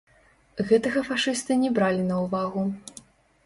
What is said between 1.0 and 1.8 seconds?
фашысты не